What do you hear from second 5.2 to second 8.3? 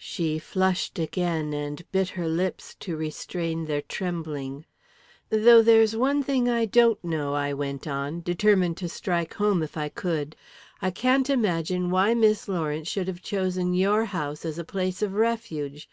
"Though there's one thing I don't know," I went on,